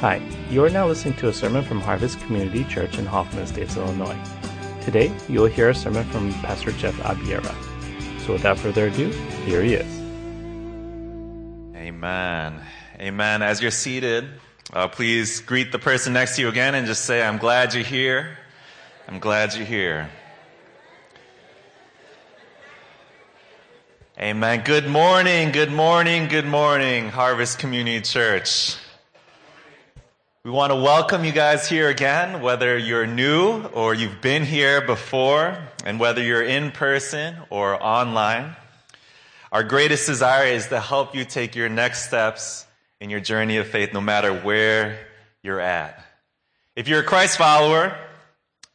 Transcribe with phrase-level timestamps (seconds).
[0.00, 3.76] Hi, you are now listening to a sermon from Harvest Community Church in Hoffman Estates,
[3.76, 4.16] Illinois.
[4.80, 7.52] Today, you will hear a sermon from Pastor Jeff Abiera.
[8.20, 9.08] So without further ado,
[9.44, 9.98] here he is.
[11.74, 12.60] Amen.
[13.00, 13.42] Amen.
[13.42, 14.28] As you're seated,
[14.72, 17.82] uh, please greet the person next to you again and just say, I'm glad you're
[17.82, 18.38] here.
[19.08, 20.08] I'm glad you're here.
[24.16, 24.62] Amen.
[24.64, 28.76] Good morning, good morning, good morning, Harvest Community Church.
[30.48, 34.80] We want to welcome you guys here again, whether you're new or you've been here
[34.80, 38.56] before, and whether you're in person or online.
[39.52, 42.66] Our greatest desire is to help you take your next steps
[42.98, 44.98] in your journey of faith, no matter where
[45.42, 46.02] you're at.
[46.74, 47.94] If you're a Christ follower,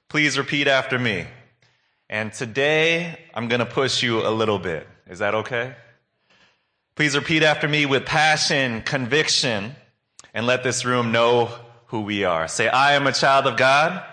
[0.10, 1.26] please repeat after me.
[2.08, 4.88] And today, I'm going to push you a little bit.
[5.10, 5.74] Is that okay?
[6.94, 9.76] Please repeat after me with passion, conviction,
[10.36, 11.52] and let this room know
[11.94, 12.48] who we are.
[12.48, 14.04] Say, I am a child of God.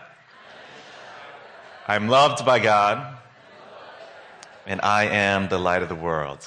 [1.88, 3.16] I'm loved by God.
[4.66, 6.46] And I am the light of the world.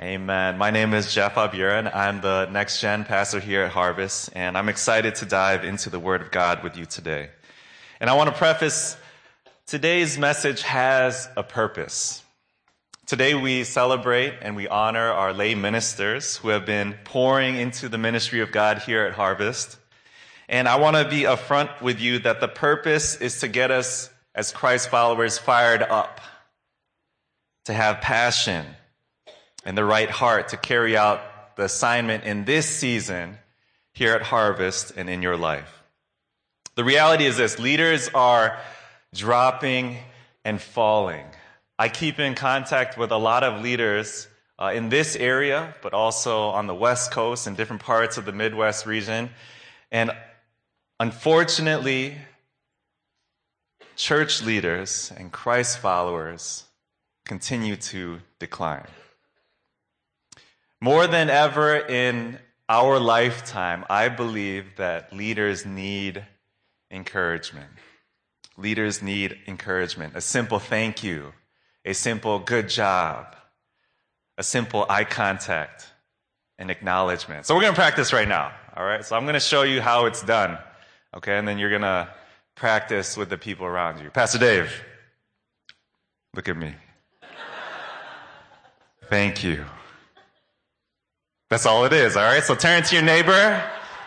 [0.00, 0.56] Amen.
[0.56, 4.68] My name is Jeff and I'm the next gen pastor here at Harvest, and I'm
[4.68, 7.30] excited to dive into the Word of God with you today.
[7.98, 8.96] And I want to preface
[9.66, 12.22] today's message has a purpose.
[13.10, 17.98] Today we celebrate and we honor our lay ministers who have been pouring into the
[17.98, 19.78] ministry of God here at Harvest.
[20.48, 24.10] And I want to be upfront with you that the purpose is to get us
[24.32, 26.20] as Christ followers fired up,
[27.64, 28.64] to have passion
[29.64, 33.38] and the right heart to carry out the assignment in this season
[33.92, 35.82] here at Harvest and in your life.
[36.76, 38.56] The reality is this leaders are
[39.12, 39.96] dropping
[40.44, 41.26] and falling.
[41.80, 44.28] I keep in contact with a lot of leaders
[44.58, 48.32] uh, in this area, but also on the West Coast and different parts of the
[48.32, 49.30] Midwest region.
[49.90, 50.10] And
[50.98, 52.18] unfortunately,
[53.96, 56.64] church leaders and Christ followers
[57.24, 58.86] continue to decline.
[60.82, 66.26] More than ever in our lifetime, I believe that leaders need
[66.90, 67.70] encouragement.
[68.58, 71.32] Leaders need encouragement, a simple thank you,
[71.84, 73.34] a simple good job,
[74.38, 75.86] a simple eye contact,
[76.58, 77.46] and acknowledgement.
[77.46, 78.52] So we're going to practice right now.
[78.76, 79.04] All right.
[79.04, 80.58] So I'm going to show you how it's done.
[81.16, 81.36] Okay.
[81.38, 82.08] And then you're going to
[82.54, 84.10] practice with the people around you.
[84.10, 84.72] Pastor Dave,
[86.34, 86.74] look at me.
[89.08, 89.64] Thank you.
[91.48, 92.16] That's all it is.
[92.16, 92.44] All right.
[92.44, 93.62] So turn to your neighbor,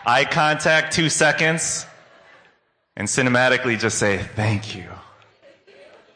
[0.06, 1.86] eye contact, two seconds,
[2.96, 4.88] and cinematically just say, thank you.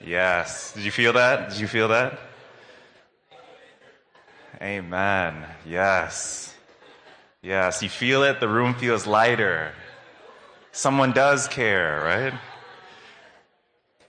[0.00, 0.72] Yes.
[0.72, 1.50] Did you feel that?
[1.50, 2.18] Did you feel that?
[4.62, 5.44] Amen.
[5.66, 6.54] Yes.
[7.42, 7.82] Yes.
[7.82, 8.40] You feel it.
[8.40, 9.72] The room feels lighter.
[10.72, 12.34] Someone does care, right?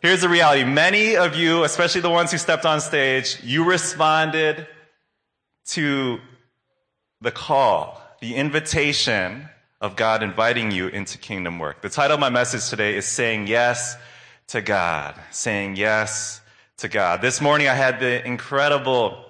[0.02, 0.64] Here's the reality.
[0.64, 4.68] Many of you, especially the ones who stepped on stage, you responded
[5.72, 6.20] to
[7.22, 9.50] the call, the invitation
[9.82, 11.82] of God inviting you into kingdom work.
[11.82, 13.98] The title of my message today is Saying Yes
[14.50, 16.42] to God, saying yes
[16.78, 17.22] to God.
[17.22, 19.24] This morning I had the incredible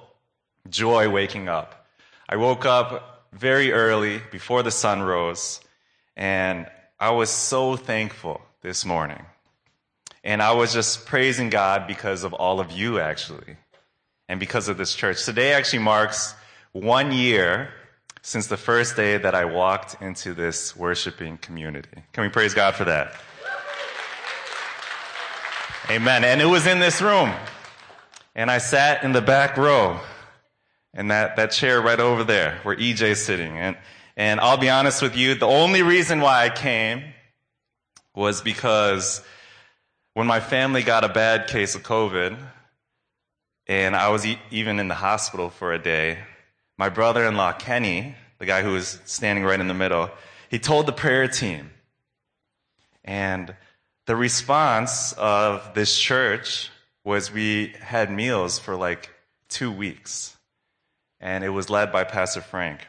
[0.69, 1.87] joy waking up.
[2.29, 5.59] I woke up very early before the sun rose
[6.15, 6.67] and
[7.01, 9.25] I was so thankful this morning.
[10.23, 13.57] And I was just praising God because of all of you actually
[14.29, 15.25] and because of this church.
[15.25, 16.33] Today actually marks
[16.71, 17.73] one year
[18.21, 22.03] since the first day that I walked into this worshiping community.
[22.13, 23.15] Can we praise God for that?
[25.91, 26.23] Amen.
[26.23, 27.33] And it was in this room.
[28.35, 29.99] And I sat in the back row
[30.93, 33.57] and that, that chair right over there where EJ's sitting.
[33.57, 33.75] And,
[34.15, 37.03] and I'll be honest with you, the only reason why I came
[38.13, 39.23] was because
[40.13, 42.37] when my family got a bad case of COVID
[43.65, 46.19] and I was e- even in the hospital for a day,
[46.77, 50.11] my brother-in-law Kenny, the guy who was standing right in the middle,
[50.51, 51.71] he told the prayer team.
[53.03, 53.55] And
[54.09, 56.71] the response of this church
[57.03, 59.11] was we had meals for like
[59.49, 60.35] two weeks,
[61.19, 62.87] and it was led by Pastor Frank.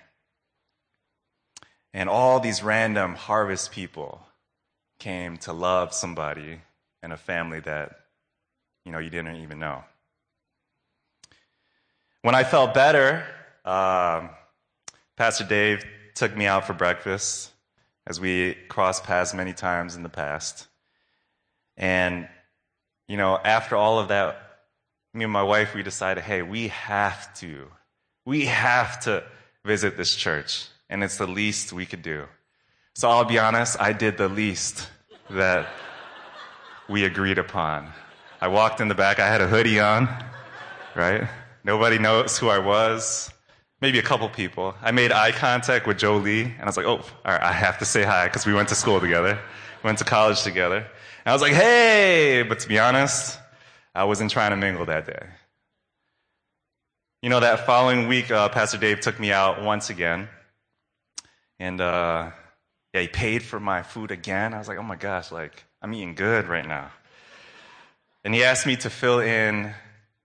[1.93, 4.23] And all these random harvest people
[4.99, 6.63] came to love somebody
[7.03, 8.01] and a family that,
[8.87, 9.85] you know, you didn't even know.
[12.23, 13.27] When I felt better,
[13.67, 14.27] uh,
[15.19, 15.85] Pastor Dave
[16.15, 17.51] took me out for breakfast,
[18.07, 20.67] as we crossed paths many times in the past.
[21.81, 22.29] And,
[23.09, 24.37] you know, after all of that,
[25.13, 27.67] me and my wife, we decided, hey, we have to,
[28.25, 29.25] we have to
[29.65, 32.27] visit this church and it's the least we could do.
[32.95, 34.89] So I'll be honest, I did the least
[35.31, 35.69] that
[36.89, 37.91] we agreed upon.
[38.41, 40.09] I walked in the back, I had a hoodie on,
[40.95, 41.29] right?
[41.65, 43.33] Nobody knows who I was.
[43.81, 44.75] Maybe a couple people.
[44.83, 47.53] I made eye contact with Joe Lee, and I was like, oh, all right, I
[47.53, 49.39] have to say hi because we went to school together,
[49.83, 50.87] went to college together.
[51.27, 53.39] I was like, hey, but to be honest,
[53.95, 55.27] I wasn't trying to mingle that day.
[57.23, 60.29] You know, that following week, uh, Pastor Dave took me out once again.
[61.59, 62.31] And uh,
[62.95, 64.55] yeah, he paid for my food again.
[64.55, 66.91] I was like, oh my gosh, like, I'm eating good right now.
[68.25, 69.75] And he asked me to fill in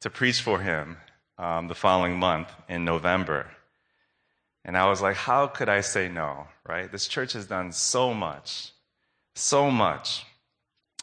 [0.01, 0.98] to preach for him
[1.38, 3.48] um, the following month in November.
[4.63, 6.91] And I was like, how could I say no, right?
[6.91, 8.71] This church has done so much,
[9.36, 10.25] so much.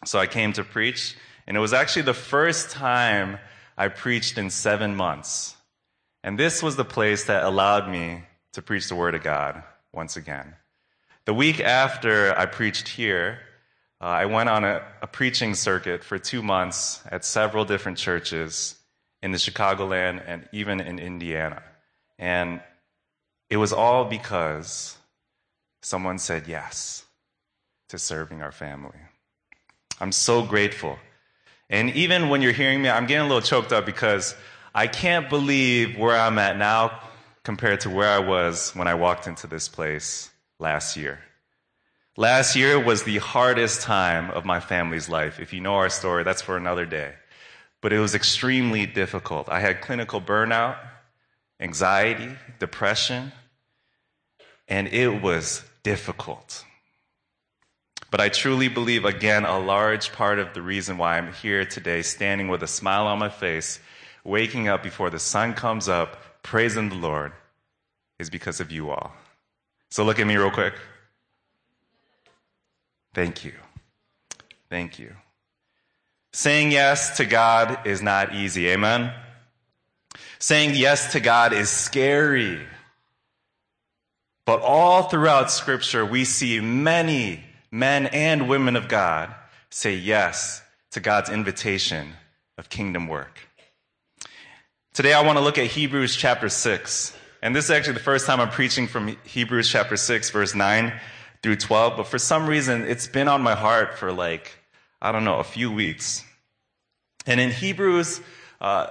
[0.05, 1.17] So I came to preach,
[1.47, 3.39] and it was actually the first time
[3.77, 5.57] I preached in seven months.
[6.25, 8.23] And this was the place that allowed me
[8.53, 9.63] to preach the Word of God
[9.93, 10.55] once again.
[11.25, 13.39] The week after I preached here,
[14.01, 18.77] uh, I went on a, a preaching circuit for two months at several different churches
[19.23, 21.63] in the Chicagoland and even in Indiana.
[22.19, 22.61] And
[23.49, 24.97] it was all because
[25.83, 27.05] someone said yes
[27.89, 28.99] to serving our family.
[30.03, 30.99] I'm so grateful.
[31.71, 34.35] And even when you're hearing me, I'm getting a little choked up because
[34.75, 37.01] I can't believe where I'm at now
[37.45, 40.29] compared to where I was when I walked into this place
[40.59, 41.21] last year.
[42.19, 45.41] Last year was the hardest time of my family's life.
[45.41, 47.15] If you know our story, that's for another day
[47.83, 49.49] but it was extremely difficult.
[49.51, 50.79] I had clinical burnout,
[51.61, 53.33] anxiety, depression,
[54.69, 56.65] and it was difficult.
[58.13, 62.03] But I truly believe, again, a large part of the reason why I'm here today,
[62.03, 63.81] standing with a smile on my face,
[64.23, 67.33] waking up before the sun comes up, praising the Lord,
[68.19, 69.13] is because of you all.
[69.91, 70.75] So look at me real quick.
[73.15, 73.55] Thank you.
[74.69, 75.17] Thank you.
[76.35, 78.69] Saying yes to God is not easy.
[78.69, 79.11] Amen?
[80.39, 82.61] Saying yes to God is scary.
[84.45, 89.35] But all throughout Scripture, we see many men and women of God
[89.71, 92.13] say yes to God's invitation
[92.57, 93.41] of kingdom work.
[94.93, 97.17] Today, I want to look at Hebrews chapter 6.
[97.43, 100.93] And this is actually the first time I'm preaching from Hebrews chapter 6, verse 9
[101.43, 101.97] through 12.
[101.97, 104.53] But for some reason, it's been on my heart for like
[105.03, 106.25] I don't know, a few weeks.
[107.27, 108.21] And in Hebrews,
[108.61, 108.87] uh,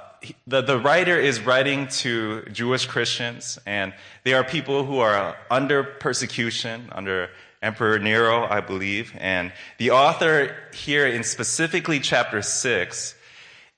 [0.45, 3.93] the, the writer is writing to Jewish Christians, and
[4.25, 7.29] they are people who are under persecution, under
[7.61, 9.13] Emperor Nero, I believe.
[9.19, 13.15] And the author here in specifically chapter 6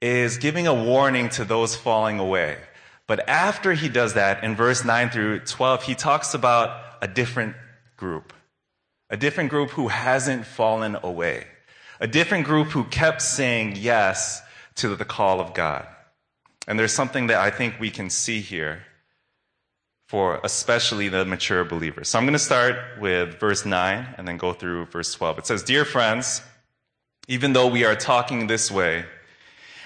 [0.01, 2.57] is giving a warning to those falling away.
[3.07, 7.55] But after he does that, in verse 9 through 12, he talks about a different
[7.97, 8.33] group.
[9.09, 11.45] A different group who hasn't fallen away
[12.03, 14.41] a different group who kept saying yes
[14.75, 15.87] to the call of God.
[16.67, 18.83] And there's something that I think we can see here
[20.13, 22.07] for especially the mature believers.
[22.07, 25.39] So I'm going to start with verse 9 and then go through verse 12.
[25.39, 26.43] It says, Dear friends,
[27.27, 29.05] even though we are talking this way,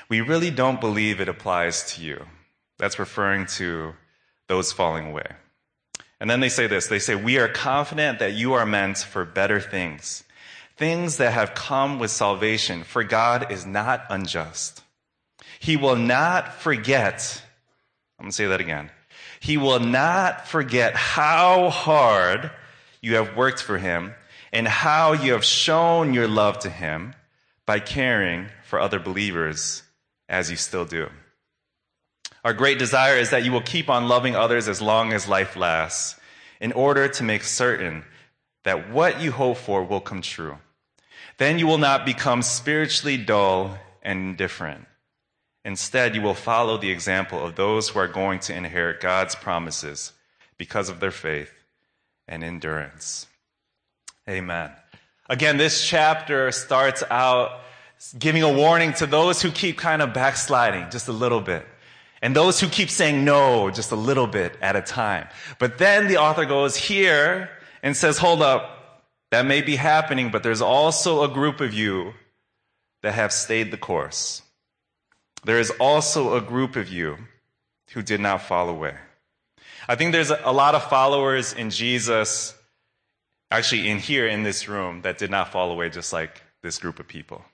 [0.09, 2.25] we really don't believe it applies to you.
[2.77, 3.93] That's referring to
[4.49, 5.27] those falling away.
[6.19, 9.23] And then they say this they say, We are confident that you are meant for
[9.23, 10.25] better things
[10.75, 14.83] things that have come with salvation, for God is not unjust.
[15.57, 17.41] He will not forget,
[18.19, 18.91] I'm going to say that again.
[19.39, 22.51] He will not forget how hard
[23.01, 24.13] you have worked for him
[24.51, 27.13] and how you have shown your love to him
[27.65, 29.83] by caring for other believers
[30.29, 31.09] as you still do.
[32.43, 35.55] Our great desire is that you will keep on loving others as long as life
[35.55, 36.19] lasts
[36.59, 38.03] in order to make certain
[38.63, 40.57] that what you hope for will come true.
[41.37, 44.85] Then you will not become spiritually dull and indifferent.
[45.67, 50.13] Instead, you will follow the example of those who are going to inherit God's promises
[50.57, 51.51] because of their faith
[52.25, 53.27] and endurance.
[54.29, 54.71] Amen.
[55.29, 57.59] Again, this chapter starts out
[58.17, 61.67] giving a warning to those who keep kind of backsliding just a little bit.
[62.21, 65.27] And those who keep saying no just a little bit at a time.
[65.59, 67.49] But then the author goes here
[67.83, 72.13] and says, hold up, that may be happening, but there's also a group of you
[73.03, 74.43] that have stayed the course.
[75.43, 77.17] There is also a group of you
[77.91, 78.95] who did not fall away.
[79.87, 82.53] I think there's a lot of followers in Jesus,
[83.49, 86.99] actually in here in this room, that did not fall away just like this group
[86.99, 87.45] of people,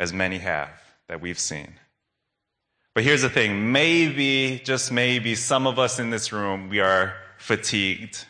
[0.00, 0.70] as many have
[1.08, 1.74] that we've seen.
[2.94, 7.14] But here's the thing maybe, just maybe, some of us in this room, we are
[7.38, 8.24] fatigued,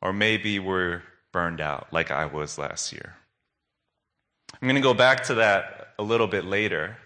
[0.00, 1.02] or maybe we're
[1.32, 3.14] burned out like I was last year.
[4.52, 6.96] I'm going to go back to that a little bit later.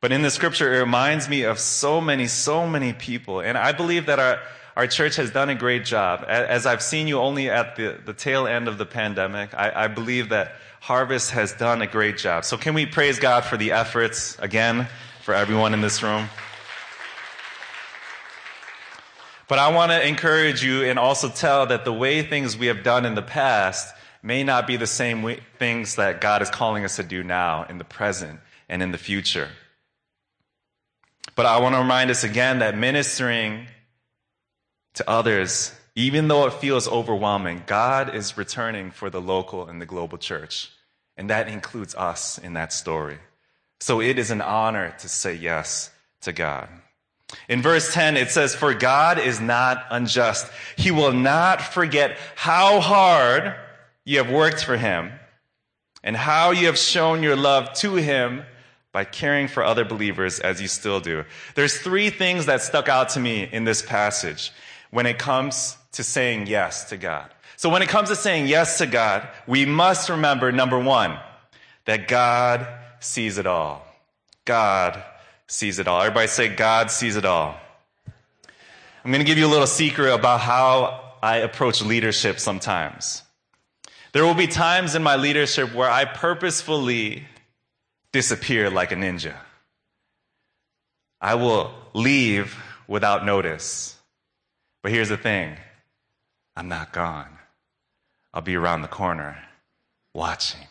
[0.00, 3.40] But in the scripture, it reminds me of so many, so many people.
[3.40, 4.40] And I believe that our,
[4.76, 6.24] our church has done a great job.
[6.26, 9.88] As I've seen you only at the, the tail end of the pandemic, I, I
[9.88, 12.46] believe that Harvest has done a great job.
[12.46, 14.88] So can we praise God for the efforts again
[15.22, 16.30] for everyone in this room?
[19.46, 22.82] But I want to encourage you and also tell that the way things we have
[22.82, 23.92] done in the past
[24.22, 27.78] may not be the same things that God is calling us to do now in
[27.78, 29.48] the present and in the future.
[31.34, 33.66] But I want to remind us again that ministering
[34.94, 39.86] to others, even though it feels overwhelming, God is returning for the local and the
[39.86, 40.70] global church.
[41.16, 43.18] And that includes us in that story.
[43.80, 45.90] So it is an honor to say yes
[46.22, 46.68] to God.
[47.48, 50.46] In verse 10, it says, For God is not unjust.
[50.76, 53.54] He will not forget how hard
[54.04, 55.12] you have worked for him
[56.02, 58.44] and how you have shown your love to him
[58.92, 61.24] by caring for other believers as you still do.
[61.54, 64.52] There's three things that stuck out to me in this passage
[64.90, 67.30] when it comes to saying yes to God.
[67.56, 71.18] So when it comes to saying yes to God, we must remember number one,
[71.84, 72.66] that God
[73.00, 73.86] sees it all.
[74.44, 75.02] God
[75.46, 76.00] sees it all.
[76.00, 77.56] Everybody say, God sees it all.
[79.04, 83.22] I'm going to give you a little secret about how I approach leadership sometimes.
[84.12, 87.24] There will be times in my leadership where I purposefully
[88.12, 89.34] disappear like a ninja.
[91.20, 92.56] I will leave
[92.88, 93.96] without notice.
[94.82, 95.56] But here's the thing
[96.56, 97.38] I'm not gone.
[98.34, 99.38] I'll be around the corner
[100.14, 100.66] watching,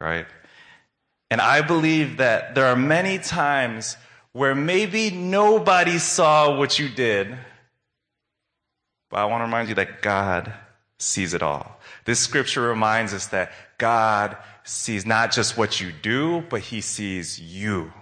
[0.00, 0.26] right?
[1.30, 3.96] And I believe that there are many times
[4.32, 7.36] where maybe nobody saw what you did,
[9.10, 10.52] but I want to remind you that God
[11.00, 11.78] sees it all.
[12.04, 17.40] This scripture reminds us that God sees not just what you do, but he sees
[17.40, 17.92] you.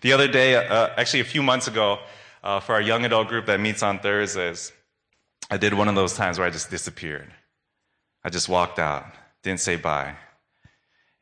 [0.00, 1.98] The other day, uh, actually a few months ago,
[2.42, 4.72] uh, for our young adult group that meets on Thursdays,
[5.50, 7.30] I did one of those times where I just disappeared.
[8.24, 9.04] I just walked out,
[9.42, 10.16] didn't say bye.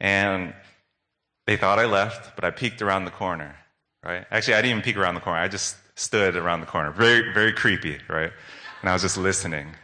[0.01, 0.55] And
[1.47, 3.57] they thought I left, but I peeked around the corner,
[4.05, 4.27] right?
[4.31, 5.41] Actually, I didn't even peek around the corner.
[5.41, 6.93] I just stood around the corner.
[6.93, 8.33] Very, very creepy, right?
[8.81, 9.75] And I was just listening.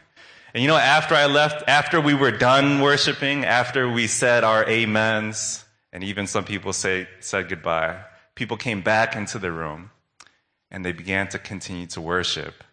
[0.54, 4.64] And you know, after I left, after we were done worshiping, after we said our
[4.68, 8.00] amens, and even some people say, said goodbye,
[8.34, 9.90] people came back into the room
[10.70, 12.64] and they began to continue to worship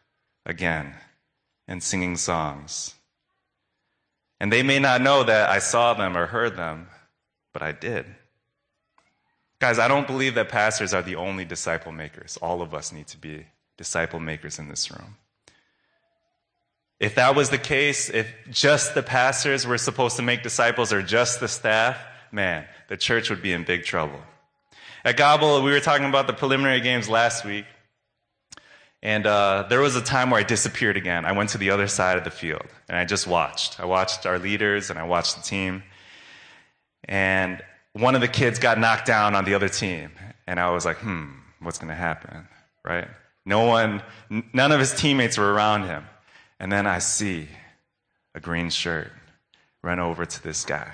[0.45, 0.93] again
[1.67, 2.95] and singing songs.
[4.39, 6.87] And they may not know that I saw them or heard them,
[7.53, 8.05] but I did.
[9.59, 12.37] Guys, I don't believe that pastors are the only disciple makers.
[12.41, 13.45] All of us need to be
[13.77, 15.17] disciple makers in this room.
[17.01, 21.01] If that was the case, if just the pastors were supposed to make disciples or
[21.01, 21.97] just the staff,
[22.31, 24.21] man, the church would be in big trouble.
[25.03, 27.65] At Gobble, we were talking about the preliminary games last week.
[29.01, 31.25] And uh, there was a time where I disappeared again.
[31.25, 33.79] I went to the other side of the field and I just watched.
[33.79, 35.81] I watched our leaders and I watched the team.
[37.05, 40.11] And one of the kids got knocked down on the other team.
[40.45, 41.31] And I was like, hmm,
[41.61, 42.47] what's going to happen?
[42.85, 43.07] Right?
[43.43, 44.03] No one,
[44.53, 46.05] none of his teammates were around him.
[46.61, 47.47] And then I see
[48.35, 49.11] a green shirt
[49.81, 50.91] run over to this guy.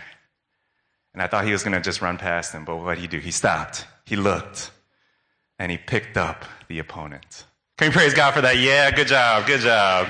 [1.13, 3.07] And I thought he was going to just run past him, but what did he
[3.07, 3.19] do?
[3.19, 3.85] He stopped.
[4.05, 4.71] He looked.
[5.59, 7.43] And he picked up the opponent.
[7.77, 8.57] Can we praise God for that?
[8.57, 10.07] Yeah, good job, good job.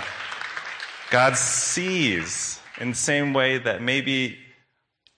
[1.10, 4.38] God sees in the same way that maybe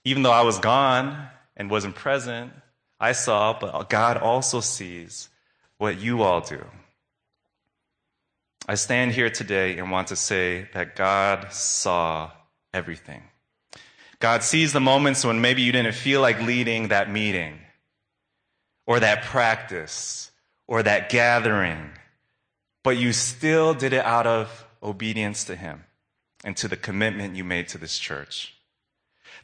[0.06, 2.50] even though I was gone and wasn't present,
[2.98, 5.28] I saw, but God also sees
[5.76, 6.64] what you all do.
[8.68, 12.30] I stand here today and want to say that God saw
[12.72, 13.22] everything.
[14.20, 17.58] God sees the moments when maybe you didn't feel like leading that meeting
[18.86, 20.30] or that practice
[20.68, 21.90] or that gathering,
[22.84, 25.84] but you still did it out of obedience to Him
[26.44, 28.54] and to the commitment you made to this church.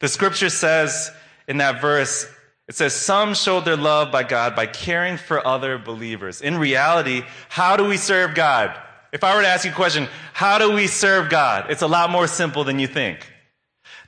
[0.01, 1.11] The scripture says
[1.49, 2.27] in that verse,
[2.69, 6.43] it says, Some showed their love by God by caring for other believers.
[6.43, 8.77] In reality, how do we serve God?
[9.17, 11.71] If I were to ask you a question, how do we serve God?
[11.71, 13.27] It's a lot more simple than you think.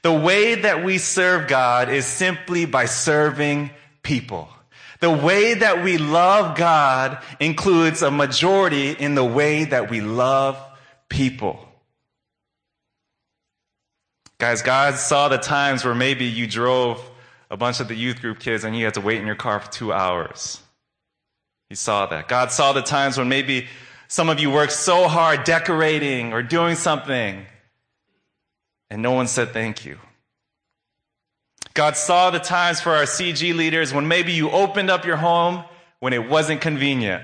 [0.02, 3.70] The way that we serve God is simply by serving
[4.02, 4.50] people.
[5.00, 10.62] The way that we love God includes a majority in the way that we love
[11.08, 11.58] people.
[14.36, 17.02] Guys, God saw the times where maybe you drove
[17.50, 19.58] a bunch of the youth group kids and you had to wait in your car
[19.58, 20.60] for two hours.
[21.70, 22.28] He saw that.
[22.28, 23.68] God saw the times when maybe
[24.08, 27.44] Some of you worked so hard decorating or doing something,
[28.88, 29.98] and no one said thank you.
[31.74, 35.62] God saw the times for our CG leaders when maybe you opened up your home
[36.00, 37.22] when it wasn't convenient.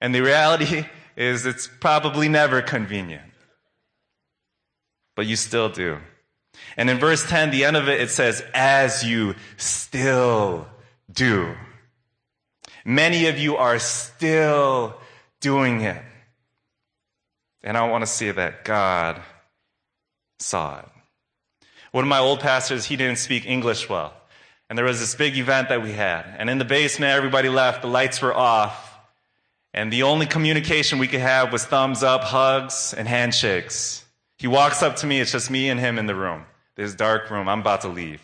[0.00, 0.84] And the reality
[1.16, 3.32] is it's probably never convenient.
[5.16, 5.98] But you still do.
[6.76, 10.68] And in verse 10, the end of it, it says, as you still
[11.12, 11.54] do.
[12.84, 14.96] Many of you are still
[15.40, 16.00] doing it.
[17.62, 19.20] And I want to say that God
[20.38, 20.88] saw it.
[21.92, 24.14] One of my old pastors, he didn't speak English well.
[24.68, 26.24] And there was this big event that we had.
[26.38, 28.86] And in the basement, everybody left, the lights were off.
[29.74, 34.04] And the only communication we could have was thumbs up, hugs, and handshakes.
[34.38, 36.44] He walks up to me, it's just me and him in the room.
[36.76, 38.22] This dark room, I'm about to leave.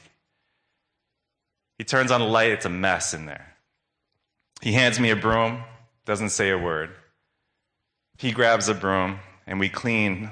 [1.79, 3.55] He turns on the light, it's a mess in there.
[4.63, 5.63] He hands me a broom,
[6.05, 6.91] doesn't say a word.
[8.17, 10.31] He grabs a broom, and we clean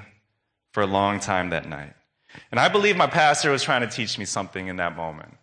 [0.71, 1.93] for a long time that night.
[2.51, 5.33] And I believe my pastor was trying to teach me something in that moment.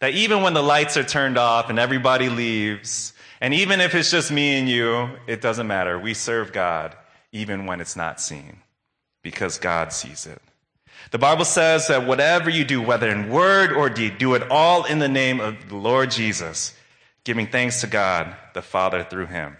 [0.00, 4.10] That even when the lights are turned off and everybody leaves, and even if it's
[4.10, 5.98] just me and you, it doesn't matter.
[5.98, 6.96] We serve God
[7.32, 8.58] even when it's not seen
[9.22, 10.40] because God sees it.
[11.10, 14.84] The Bible says that whatever you do, whether in word or deed, do it all
[14.84, 16.74] in the name of the Lord Jesus,
[17.24, 19.56] giving thanks to God the Father through him.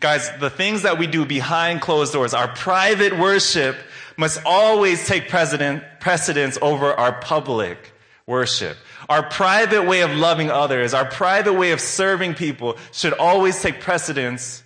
[0.00, 3.76] Guys, the things that we do behind closed doors, our private worship
[4.16, 7.92] must always take precedence over our public
[8.26, 8.76] worship.
[9.08, 13.80] Our private way of loving others, our private way of serving people should always take
[13.80, 14.62] precedence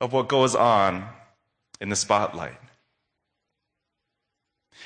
[0.00, 1.06] of what goes on
[1.80, 2.56] in the spotlight.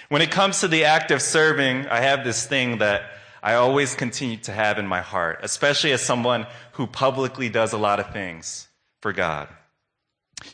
[0.09, 3.03] When it comes to the act of serving, I have this thing that
[3.43, 7.79] I always continue to have in my heart, especially as someone who publicly does a
[7.79, 8.69] lot of things
[9.01, 9.49] for God.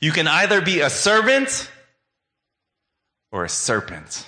[0.01, 1.71] You can either be a servant
[3.33, 4.27] or a serpent.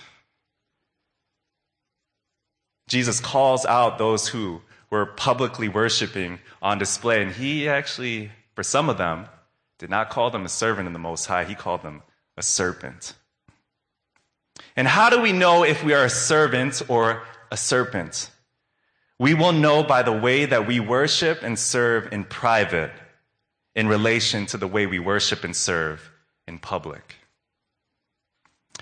[2.89, 8.91] Jesus calls out those who were publicly worshiping on display, and he actually, for some
[8.91, 9.27] of them,
[9.79, 12.03] did not call them a servant in the Most High, he called them
[12.37, 13.15] a serpent.
[14.77, 18.31] And how do we know if we are a servant or a serpent?
[19.19, 22.93] We will know by the way that we worship and serve in private
[23.75, 26.11] in relation to the way we worship and serve
[26.47, 27.17] in public.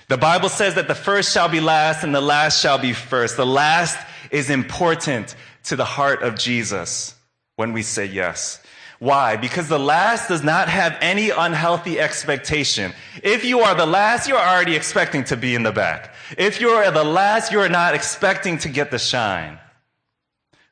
[0.09, 3.37] The Bible says that the first shall be last and the last shall be first.
[3.37, 3.97] The last
[4.33, 7.15] is important to the heart of Jesus
[7.57, 8.61] when we say yes.
[8.99, 9.37] Why?
[9.37, 12.93] Because the last does not have any unhealthy expectation.
[13.23, 16.15] If you are the last, you're already expecting to be in the back.
[16.37, 19.59] If you are the last, you are not expecting to get the shine.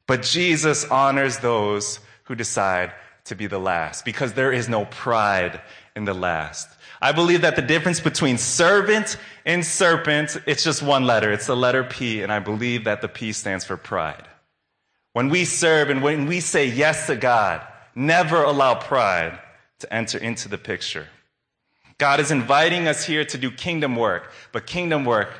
[0.06, 2.92] But Jesus honors those who decide
[3.28, 5.60] to be the last because there is no pride
[5.96, 6.68] in the last.
[7.00, 11.32] I believe that the difference between servant and serpent, it's just one letter.
[11.32, 14.26] It's the letter P, and I believe that the P stands for pride.
[15.12, 19.38] When we serve and when we say yes to God, never allow pride
[19.80, 21.08] to enter into the picture.
[21.98, 25.30] God is inviting us here to do kingdom work, but kingdom work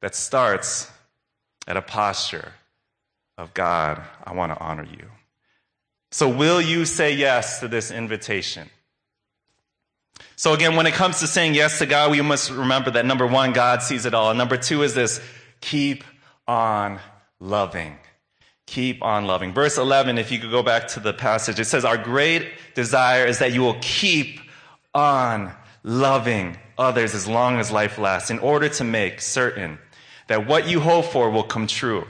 [0.00, 0.90] that starts
[1.66, 2.52] at a posture
[3.36, 5.08] of God, I want to honor you.
[6.10, 8.70] So, will you say yes to this invitation?
[10.38, 13.26] So again, when it comes to saying yes to God, we must remember that number
[13.26, 14.30] one, God sees it all.
[14.30, 15.20] And number two is this,
[15.60, 16.04] keep
[16.46, 17.00] on
[17.40, 17.98] loving.
[18.66, 19.52] Keep on loving.
[19.52, 23.26] Verse 11, if you could go back to the passage, it says, our great desire
[23.26, 24.38] is that you will keep
[24.94, 29.76] on loving others as long as life lasts in order to make certain
[30.28, 32.06] that what you hope for will come true.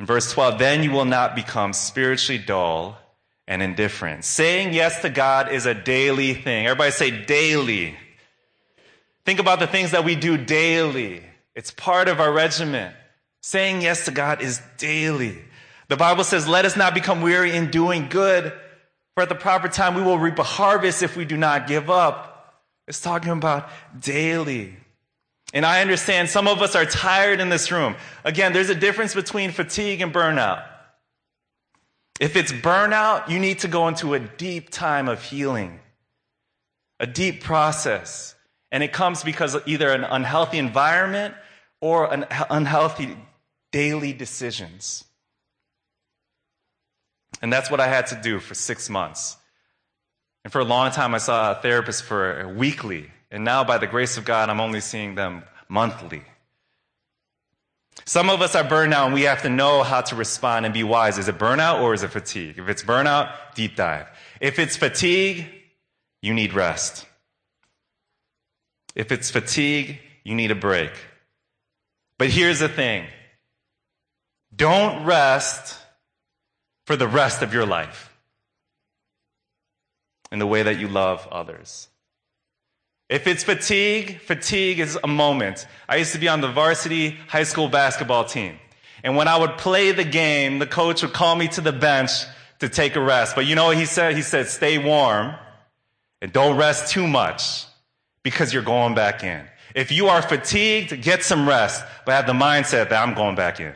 [0.00, 2.98] In verse 12, then you will not become spiritually dull
[3.46, 4.24] and indifferent.
[4.24, 6.66] Saying yes to God is a daily thing.
[6.66, 7.94] Everybody say daily.
[9.26, 11.22] Think about the things that we do daily.
[11.54, 12.94] It's part of our regimen.
[13.42, 15.36] Saying yes to God is daily.
[15.88, 18.54] The Bible says, let us not become weary in doing good,
[19.14, 21.90] for at the proper time we will reap a harvest if we do not give
[21.90, 22.54] up.
[22.88, 23.68] It's talking about
[24.00, 24.78] daily.
[25.52, 27.96] And I understand some of us are tired in this room.
[28.24, 30.64] Again, there's a difference between fatigue and burnout.
[32.20, 35.80] If it's burnout, you need to go into a deep time of healing,
[37.00, 38.34] a deep process.
[38.70, 41.34] And it comes because of either an unhealthy environment
[41.80, 43.16] or an unhealthy
[43.72, 45.04] daily decisions.
[47.42, 49.36] And that's what I had to do for six months.
[50.44, 53.10] And for a long time, I saw a therapist for weekly.
[53.30, 56.22] And now, by the grace of God, I'm only seeing them monthly.
[58.04, 60.74] Some of us are burned out and we have to know how to respond and
[60.74, 61.18] be wise.
[61.18, 62.58] Is it burnout or is it fatigue?
[62.58, 64.06] If it's burnout, deep dive.
[64.40, 65.46] If it's fatigue,
[66.22, 67.06] you need rest.
[68.94, 70.90] If it's fatigue, you need a break.
[72.18, 73.06] But here's the thing
[74.54, 75.78] don't rest
[76.86, 78.12] for the rest of your life
[80.32, 81.88] in the way that you love others.
[83.10, 85.66] If it's fatigue, fatigue is a moment.
[85.88, 88.56] I used to be on the varsity high school basketball team.
[89.02, 92.12] And when I would play the game, the coach would call me to the bench
[92.60, 93.34] to take a rest.
[93.34, 94.14] But you know what he said?
[94.14, 95.34] He said, stay warm
[96.22, 97.64] and don't rest too much
[98.22, 99.44] because you're going back in.
[99.74, 103.58] If you are fatigued, get some rest, but have the mindset that I'm going back
[103.58, 103.74] in.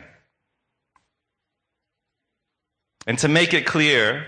[3.05, 4.25] And to make it clear,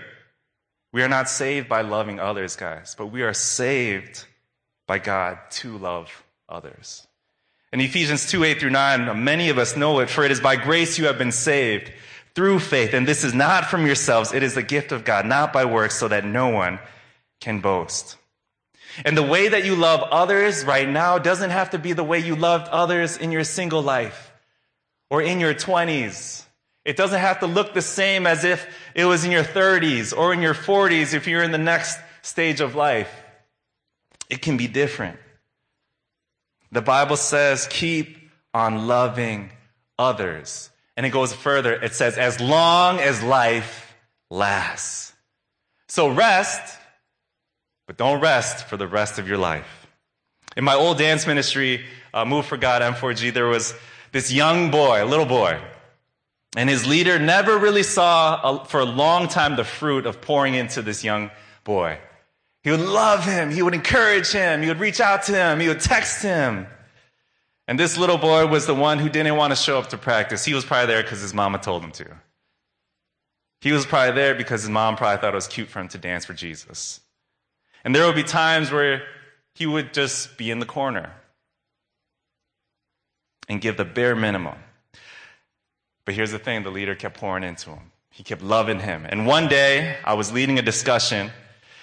[0.92, 4.26] we are not saved by loving others, guys, but we are saved
[4.88, 7.06] by God to love others.
[7.72, 10.56] In Ephesians 2 8 through 9, many of us know it, for it is by
[10.56, 11.92] grace you have been saved
[12.34, 12.94] through faith.
[12.94, 15.96] And this is not from yourselves, it is the gift of God, not by works,
[15.96, 16.80] so that no one
[17.40, 18.16] can boast.
[19.04, 22.18] And the way that you love others right now doesn't have to be the way
[22.18, 24.32] you loved others in your single life
[25.10, 26.44] or in your 20s.
[26.84, 30.32] It doesn't have to look the same as if it was in your 30s or
[30.32, 33.12] in your 40s if you're in the next stage of life.
[34.28, 35.18] It can be different.
[36.70, 38.16] The Bible says, keep
[38.52, 39.50] on loving
[39.98, 40.70] others.
[40.96, 41.72] And it goes further.
[41.72, 43.94] It says, as long as life
[44.30, 45.12] lasts.
[45.88, 46.78] So rest
[47.88, 49.86] but don't rest for the rest of your life.
[50.56, 53.74] In my old dance ministry, uh, Move for God, M4G, there was
[54.12, 55.58] this young boy, a little boy,
[56.54, 60.54] and his leader never really saw a, for a long time the fruit of pouring
[60.54, 61.30] into this young
[61.64, 61.98] boy.
[62.68, 63.50] He would love him.
[63.50, 64.60] He would encourage him.
[64.60, 65.58] He would reach out to him.
[65.58, 66.66] He would text him.
[67.66, 70.44] And this little boy was the one who didn't want to show up to practice.
[70.44, 72.06] He was probably there because his mama told him to.
[73.62, 75.96] He was probably there because his mom probably thought it was cute for him to
[75.96, 77.00] dance for Jesus.
[77.84, 79.00] And there would be times where
[79.54, 81.10] he would just be in the corner
[83.48, 84.58] and give the bare minimum.
[86.04, 89.06] But here's the thing the leader kept pouring into him, he kept loving him.
[89.08, 91.30] And one day, I was leading a discussion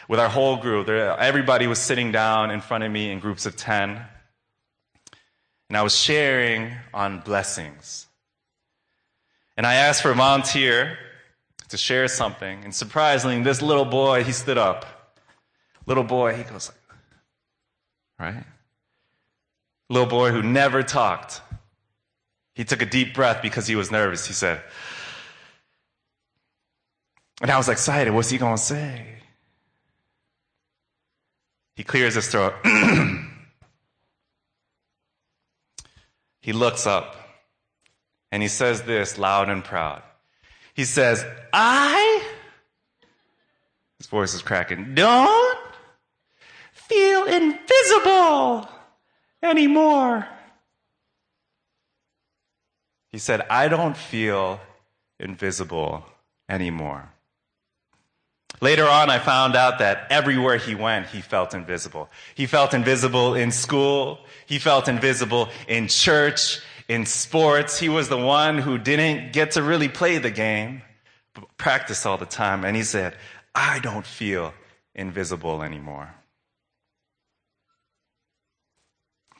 [0.07, 0.87] with our whole group.
[0.89, 4.01] Everybody was sitting down in front of me in groups of 10.
[5.69, 8.07] And I was sharing on blessings.
[9.57, 10.97] And I asked for a volunteer
[11.69, 12.63] to share something.
[12.63, 14.85] And surprisingly, this little boy, he stood up
[15.87, 16.71] little boy, he goes,
[18.19, 18.43] right?
[19.89, 21.41] Little boy who never talked.
[22.55, 24.25] He took a deep breath because he was nervous.
[24.25, 24.61] He said,
[27.41, 28.13] and I was excited.
[28.13, 29.05] What's he going to say?
[31.75, 32.53] He clears his throat.
[36.41, 37.15] he looks up
[38.31, 40.01] and he says this loud and proud.
[40.73, 42.23] He says, I,
[43.97, 45.57] his voice is cracking, don't
[46.73, 48.67] feel invisible
[49.41, 50.27] anymore.
[53.11, 54.59] He said, I don't feel
[55.19, 56.03] invisible
[56.49, 57.14] anymore.
[58.61, 62.09] Later on, I found out that everywhere he went, he felt invisible.
[62.35, 64.19] He felt invisible in school.
[64.45, 67.79] He felt invisible in church, in sports.
[67.79, 70.81] He was the one who didn't get to really play the game,
[71.33, 72.63] but practice all the time.
[72.63, 73.15] And he said,
[73.53, 74.53] I don't feel
[74.93, 76.15] invisible anymore.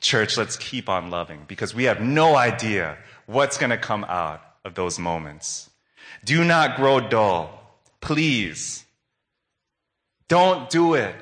[0.00, 4.42] Church, let's keep on loving because we have no idea what's going to come out
[4.64, 5.70] of those moments.
[6.24, 7.80] Do not grow dull.
[8.00, 8.85] Please.
[10.28, 11.14] Don't do it.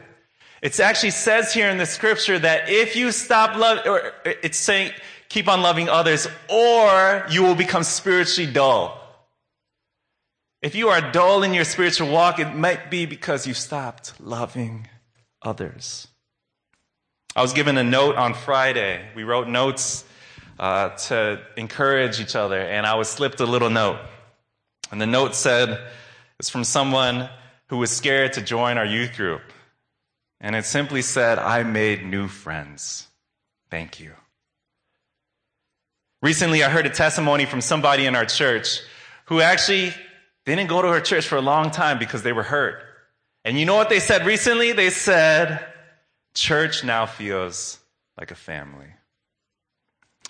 [0.63, 4.93] It actually says here in the scripture that if you stop loving, or it's saying
[5.29, 9.01] keep on loving others, or you will become spiritually dull.
[10.63, 14.89] If you are dull in your spiritual walk, it might be because you stopped loving
[15.43, 16.09] others.
[17.37, 19.05] I was given a note on Friday.
[19.15, 20.05] We wrote notes
[20.59, 23.99] uh, to encourage each other, and I was slipped a little note.
[24.91, 25.79] And the note said,
[26.39, 27.29] it's from someone
[27.75, 29.43] who was scared to join our youth group.
[30.41, 33.09] And it simply said, I made new friends.
[33.69, 34.13] Thank you.
[36.23, 38.81] Recently, I heard a testimony from somebody in our church
[39.25, 39.93] who actually
[40.47, 42.81] didn't go to her church for a long time because they were hurt.
[43.45, 44.71] And you know what they said recently?
[44.71, 45.67] They said,
[46.33, 47.81] Church now feels
[48.17, 48.87] like a family.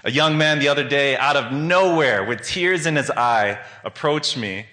[0.02, 4.38] A young man the other day, out of nowhere, with tears in his eye, approached
[4.38, 4.64] me,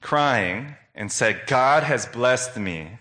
[0.00, 2.98] crying, and said, God has blessed me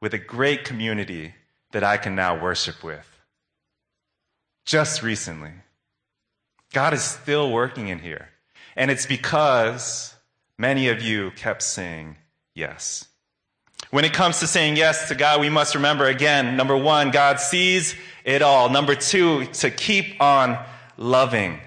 [0.00, 1.34] with a great community
[1.72, 3.08] that I can now worship with.
[4.64, 5.52] Just recently.
[6.72, 8.28] God is still working in here.
[8.76, 10.14] And it's because
[10.58, 12.16] many of you kept saying
[12.54, 13.06] yes.
[13.90, 17.38] When it comes to saying yes to God, we must remember again, number one, God
[17.38, 18.68] sees it all.
[18.68, 20.58] Number two, to keep on
[20.96, 21.60] loving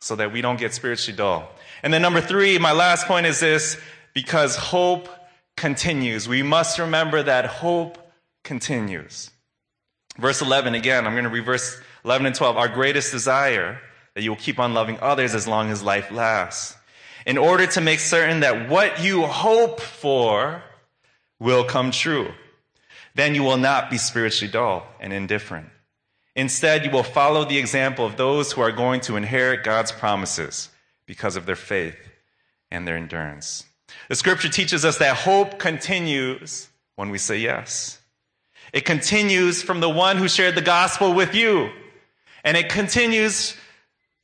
[0.00, 1.50] so that we don't get spiritually dull.
[1.82, 3.76] And then number three, my last point is this,
[4.14, 5.08] because hope
[5.56, 6.28] continues.
[6.28, 7.98] We must remember that hope
[8.44, 9.30] continues.
[10.18, 12.56] Verse 11, again, I'm going to reverse 11 and 12.
[12.56, 13.80] Our greatest desire
[14.14, 16.76] that you will keep on loving others as long as life lasts.
[17.26, 20.62] In order to make certain that what you hope for
[21.38, 22.32] will come true.
[23.14, 25.68] Then you will not be spiritually dull and indifferent.
[26.36, 30.68] Instead, you will follow the example of those who are going to inherit God's promises
[31.10, 31.96] because of their faith
[32.70, 33.64] and their endurance.
[34.08, 38.00] The scripture teaches us that hope continues when we say yes.
[38.72, 41.68] It continues from the one who shared the gospel with you.
[42.44, 43.56] And it continues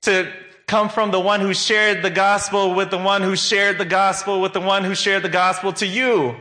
[0.03, 0.33] to
[0.69, 4.41] come from the one who shared the gospel with the one who shared the gospel
[4.41, 6.37] with the one who shared the gospel to you.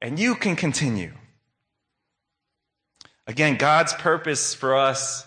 [0.00, 1.12] And you can continue.
[3.26, 5.26] Again, God's purpose for us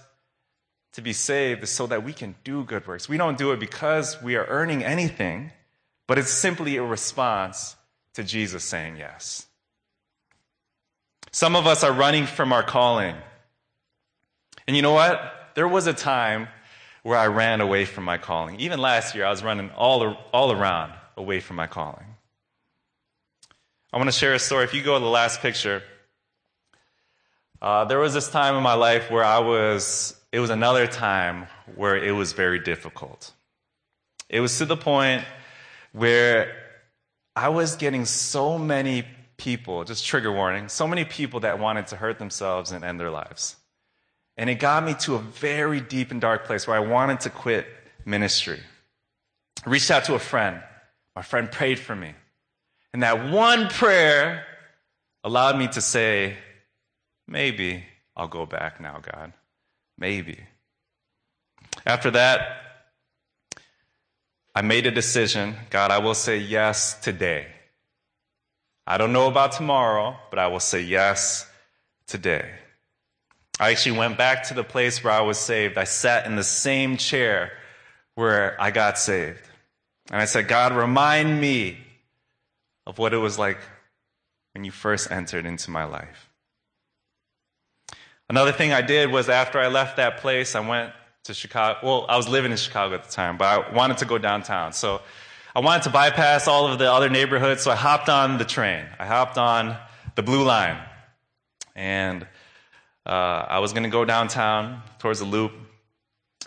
[0.96, 3.10] to be saved is so that we can do good works.
[3.10, 5.52] We don't do it because we are earning anything,
[6.08, 7.76] but it's simply a response
[8.14, 9.46] to Jesus saying yes.
[11.32, 13.14] Some of us are running from our calling.
[14.68, 15.52] And you know what?
[15.56, 16.48] There was a time
[17.04, 18.62] where I ran away from my calling.
[18.62, 22.06] Even last year, I was running all, all around away from my calling.
[23.92, 24.64] I want to share a story.
[24.64, 25.84] If you go to the last picture,
[27.62, 31.48] uh, there was this time in my life where I was, it was another time
[31.76, 33.32] where it was very difficult.
[34.28, 35.24] It was to the point
[35.94, 36.54] where
[37.38, 39.06] I was getting so many
[39.38, 43.12] people, just trigger warning, so many people that wanted to hurt themselves and end their
[43.12, 43.56] lives.
[44.36, 47.30] And it got me to a very deep and dark place where I wanted to
[47.30, 47.66] quit
[48.04, 48.60] ministry.
[49.66, 50.62] I reached out to a friend.
[51.16, 52.14] My friend prayed for me.
[52.92, 54.46] And that one prayer
[55.24, 56.36] allowed me to say,
[57.26, 57.86] maybe
[58.18, 59.32] I'll go back now, God.
[59.98, 60.40] Maybe.
[61.86, 62.62] After that,
[64.54, 67.48] I made a decision God, I will say yes today.
[68.88, 71.50] I don't know about tomorrow, but I will say yes
[72.08, 72.50] today.
[73.60, 75.78] I actually went back to the place where I was saved.
[75.78, 77.52] I sat in the same chair
[78.16, 79.42] where I got saved.
[80.12, 81.78] And I said, God, remind me
[82.86, 83.58] of what it was like
[84.54, 86.25] when you first entered into my life.
[88.30, 90.92] Another thing I did was after I left that place, I went
[91.26, 91.80] to Chicago.
[91.84, 94.74] Well, I was living in Chicago at the time, but I wanted to go downtown.
[94.74, 95.02] So
[95.56, 98.86] I wanted to bypass all of the other neighborhoods, so I hopped on the train.
[99.00, 99.78] I hopped on
[100.16, 100.78] the Blue Line.
[101.76, 102.26] And
[103.06, 105.52] uh, I was going to go downtown towards the loop.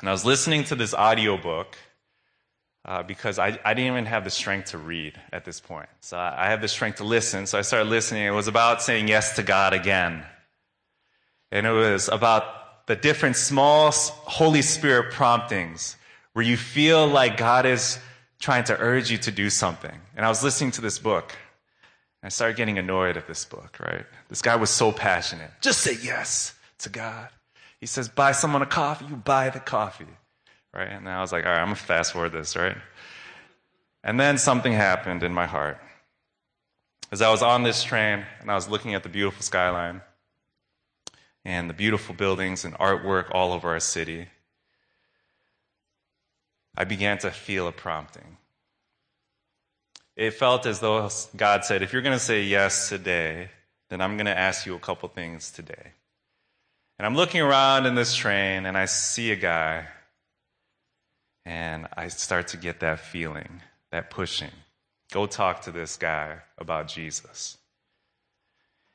[0.01, 1.77] And I was listening to this audiobook
[2.85, 5.89] uh, because I, I didn't even have the strength to read at this point.
[6.01, 7.47] So I, I had the strength to listen.
[7.47, 8.25] So I started listening.
[8.25, 10.25] It was about saying yes to God again.
[11.51, 15.97] And it was about the different small Holy Spirit promptings
[16.33, 17.99] where you feel like God is
[18.39, 20.01] trying to urge you to do something.
[20.17, 21.35] And I was listening to this book.
[22.23, 24.05] And I started getting annoyed at this book, right?
[24.29, 25.51] This guy was so passionate.
[25.61, 27.29] Just say yes to God.
[27.81, 30.07] He says, buy someone a coffee, you buy the coffee
[30.75, 30.91] right?
[30.91, 32.77] And I was like, all right, I'm gonna fast forward this, right?
[34.05, 35.79] And then something happened in my heart.
[37.11, 40.03] As I was on this train and I was looking at the beautiful skyline
[41.45, 44.29] and the beautiful buildings and artwork all over our city,
[46.77, 48.37] I began to feel a prompting.
[50.17, 53.51] It felt as though God said, if you're going to say yes today,
[53.89, 55.93] then I'm going to ask you a couple things today.
[56.99, 59.87] And I'm looking around in this train and I see a guy
[61.45, 64.51] and I start to get that feeling, that pushing.
[65.13, 67.57] Go talk to this guy about Jesus.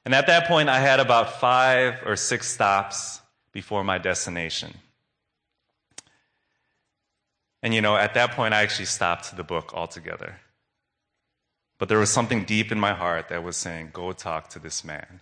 [0.05, 4.73] And at that point, I had about five or six stops before my destination.
[7.61, 10.39] And you know, at that point, I actually stopped the book altogether.
[11.77, 14.83] But there was something deep in my heart that was saying, Go talk to this
[14.83, 15.21] man.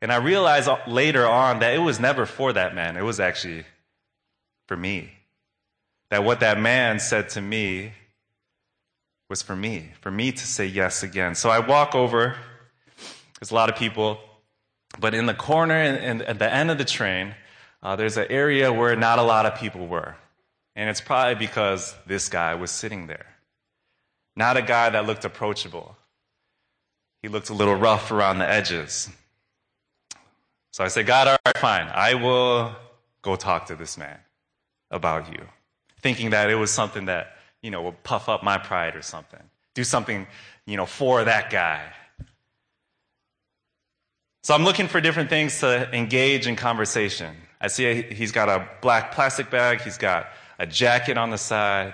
[0.00, 3.64] And I realized later on that it was never for that man, it was actually
[4.66, 5.12] for me
[6.10, 7.92] that what that man said to me
[9.28, 11.34] was for me, for me to say yes again.
[11.34, 12.36] So I walk over.
[13.38, 14.18] There's a lot of people,
[14.98, 17.34] but in the corner and at the end of the train,
[17.82, 20.16] uh, there's an area where not a lot of people were.
[20.74, 23.26] And it's probably because this guy was sitting there.
[24.36, 25.96] Not a guy that looked approachable.
[27.22, 29.10] He looked a little rough around the edges.
[30.72, 31.88] So I said, God, all right, fine.
[31.92, 32.76] I will
[33.22, 34.18] go talk to this man
[34.90, 35.44] about you
[36.00, 39.42] thinking that it was something that, you know, would puff up my pride or something.
[39.74, 40.26] Do something,
[40.66, 41.82] you know, for that guy.
[44.48, 47.36] So I'm looking for different things to engage in conversation.
[47.60, 51.92] I see he's got a black plastic bag, he's got a jacket on the side,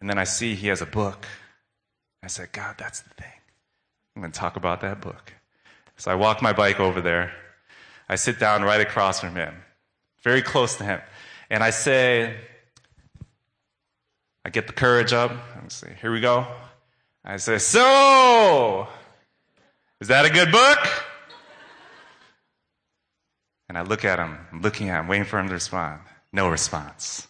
[0.00, 1.26] and then I see he has a book.
[2.22, 3.32] I said, God, that's the thing.
[4.14, 5.32] I'm going to talk about that book.
[5.96, 7.32] So I walk my bike over there.
[8.08, 9.52] I sit down right across from him,
[10.22, 11.00] very close to him.
[11.50, 12.36] And I say,
[14.44, 15.32] I get the courage up.
[15.32, 15.88] Me see.
[16.00, 16.46] Here we go.
[17.24, 18.86] I say, So,
[20.00, 20.78] is that a good book?
[23.72, 26.02] And I look at him, I'm looking at him, waiting for him to respond.
[26.30, 27.26] No response.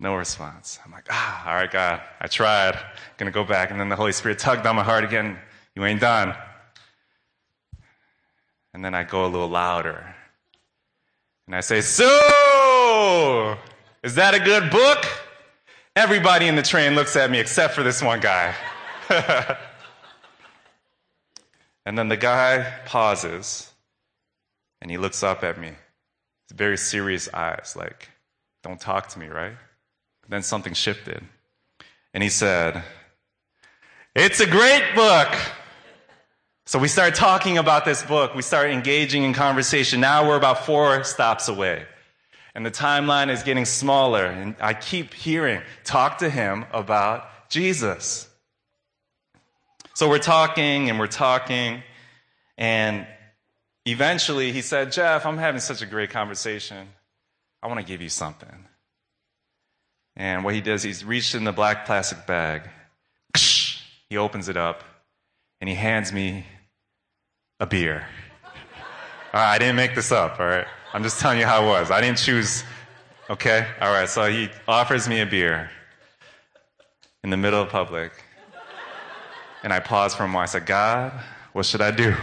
[0.00, 0.80] No response.
[0.84, 2.74] I'm like, ah, all right, God, I tried.
[2.74, 2.82] I'm
[3.18, 3.70] Gonna go back.
[3.70, 5.38] And then the Holy Spirit tugged on my heart again.
[5.76, 6.34] You ain't done.
[8.74, 10.12] And then I go a little louder.
[11.46, 13.56] And I say, So,
[14.02, 15.06] is that a good book?
[15.94, 18.56] Everybody in the train looks at me except for this one guy.
[21.86, 23.70] and then the guy pauses
[24.80, 25.72] and he looks up at me.
[26.52, 28.08] Very serious eyes, like,
[28.62, 29.56] don't talk to me, right?
[30.22, 31.22] But Then something shifted.
[32.14, 32.82] And he said,
[34.14, 35.28] It's a great book.
[36.68, 38.34] So we start talking about this book.
[38.34, 40.00] We start engaging in conversation.
[40.00, 41.86] Now we're about four stops away.
[42.56, 44.24] And the timeline is getting smaller.
[44.24, 48.28] And I keep hearing, talk to him about Jesus.
[49.94, 51.82] So we're talking and we're talking.
[52.58, 53.06] And
[53.86, 56.88] eventually he said, Jeff, I'm having such a great conversation.
[57.62, 58.66] I want to give you something.
[60.16, 62.62] And what he does, he's reached in the black plastic bag.
[64.08, 64.84] He opens it up
[65.60, 66.46] and he hands me
[67.60, 68.06] a beer.
[69.32, 70.66] I didn't make this up, all right?
[70.94, 71.90] I'm just telling you how it was.
[71.90, 72.64] I didn't choose,
[73.28, 73.66] okay?
[73.80, 75.70] All right, so he offers me a beer
[77.22, 78.12] in the middle of public.
[79.62, 80.44] And I pause for a moment.
[80.44, 81.12] I said, God,
[81.52, 82.14] what should I do?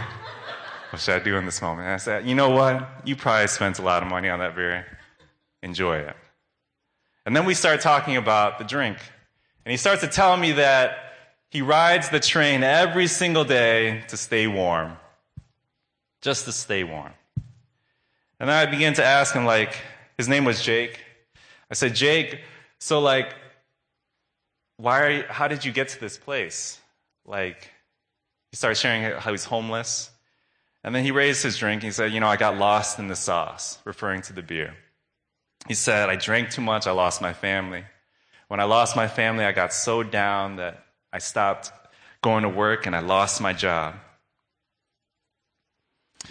[0.94, 1.86] What should I do in this moment?
[1.86, 2.88] And I said, you know what?
[3.04, 4.86] You probably spent a lot of money on that beer.
[5.60, 6.14] Enjoy it.
[7.26, 8.98] And then we start talking about the drink.
[9.64, 10.96] And he starts to tell me that
[11.50, 14.96] he rides the train every single day to stay warm.
[16.22, 17.10] Just to stay warm.
[18.38, 19.76] And then I began to ask him, like,
[20.16, 21.00] his name was Jake.
[21.72, 22.38] I said, Jake,
[22.78, 23.34] so like,
[24.76, 26.78] why are you, how did you get to this place?
[27.26, 27.72] Like,
[28.52, 30.12] he started sharing how he's homeless.
[30.84, 31.82] And then he raised his drink.
[31.82, 34.74] and He said, you know, I got lost in the sauce, referring to the beer.
[35.66, 37.84] He said, I drank too much, I lost my family.
[38.48, 41.72] When I lost my family, I got so down that I stopped
[42.22, 43.94] going to work and I lost my job.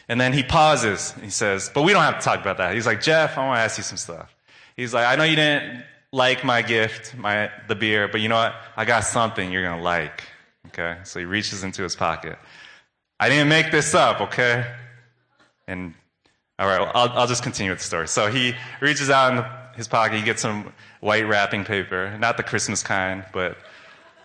[0.08, 1.14] And then he pauses.
[1.22, 2.76] He says, But we don't have to talk about that.
[2.76, 4.36] He's like, Jeff, I want to ask you some stuff.
[4.76, 8.36] He's like, I know you didn't like my gift, my, the beer, but you know
[8.36, 8.54] what?
[8.78, 10.24] I got something you're going to like.
[10.68, 10.98] Okay?
[11.04, 12.38] So he reaches into his pocket.
[13.24, 14.70] I didn't make this up, okay?
[15.66, 15.94] And
[16.60, 18.10] all right, well, I'll, I'll just continue with the story.
[18.10, 22.44] So he reaches out in his pocket, he gets some white wrapping paper, not the
[22.44, 23.56] Christmas kind, but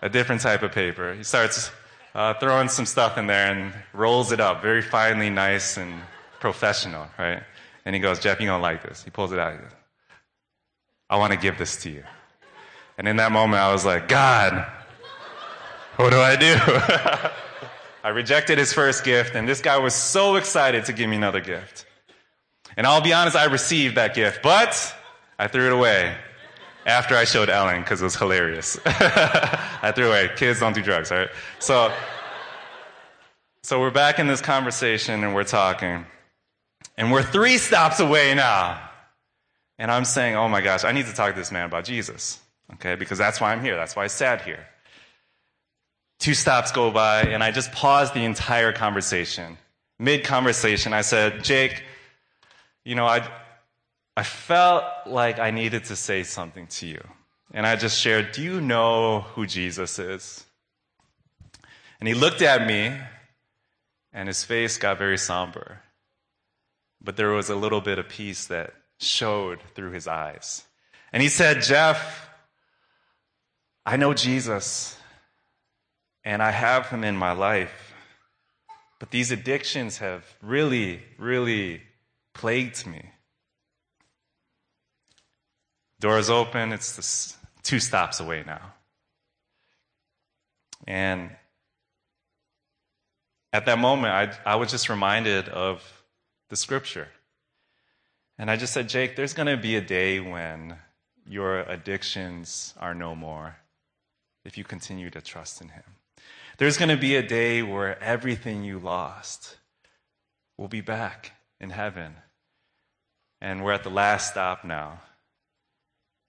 [0.01, 1.13] a different type of paper.
[1.13, 1.71] He starts
[2.13, 5.93] uh, throwing some stuff in there and rolls it up, very finely, nice, and
[6.41, 7.41] professional, right?
[7.85, 9.01] And he goes, Jeff, you're going to like this.
[9.01, 9.61] He pulls it out.
[9.61, 9.71] Goes,
[11.09, 12.03] I want to give this to you.
[12.97, 14.69] And in that moment, I was like, God,
[15.95, 17.39] what do I do?
[18.03, 21.41] I rejected his first gift, and this guy was so excited to give me another
[21.41, 21.85] gift.
[22.77, 24.95] And I'll be honest, I received that gift, but
[25.37, 26.15] I threw it away
[26.85, 28.79] after I showed Ellen because it was hilarious.
[28.85, 30.29] I threw it away.
[30.35, 31.29] Kids don't do drugs, right?
[31.59, 31.93] So,
[33.63, 36.05] so we're back in this conversation and we're talking.
[36.97, 38.81] And we're three stops away now.
[39.77, 42.39] And I'm saying, oh my gosh, I need to talk to this man about Jesus.
[42.75, 43.75] Okay, because that's why I'm here.
[43.75, 44.65] That's why I sat here.
[46.19, 49.57] Two stops go by, and I just paused the entire conversation.
[49.97, 51.83] Mid conversation, I said, Jake,
[52.83, 53.27] you know, I,
[54.17, 57.01] I felt like I needed to say something to you.
[57.53, 60.43] And I just shared, Do you know who Jesus is?
[61.99, 62.95] And he looked at me,
[64.13, 65.81] and his face got very somber.
[67.01, 70.63] But there was a little bit of peace that showed through his eyes.
[71.13, 72.29] And he said, Jeff,
[73.85, 74.98] I know Jesus,
[76.29, 77.95] and I have him in my life.
[78.99, 81.81] But these addictions have really, really
[82.35, 83.03] plagued me.
[85.99, 88.61] Doors open, it's two stops away now.
[90.85, 91.31] And
[93.51, 95.81] at that moment, I, I was just reminded of
[96.49, 97.07] the scripture.
[98.37, 100.77] And I just said, Jake, there's going to be a day when
[101.27, 103.55] your addictions are no more
[104.45, 105.83] if you continue to trust in Him.
[106.59, 109.55] There's going to be a day where everything you lost
[110.57, 111.31] we'll be back
[111.61, 112.15] in heaven.
[113.39, 114.99] And we're at the last stop now.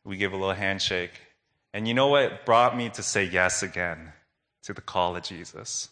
[0.05, 1.11] We give a little handshake.
[1.75, 4.13] And you know what brought me to say yes again
[4.63, 5.89] to the call of Jesus?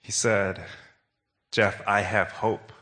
[0.00, 0.64] He said,
[1.52, 2.72] Jeff, I have hope.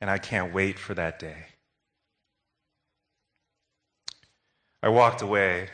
[0.00, 1.46] And I can't wait for that day.
[4.84, 5.70] I walked away